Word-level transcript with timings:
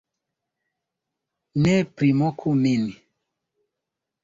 -Ne 1.67 1.75
primoku 1.99 2.57
min 2.65 2.83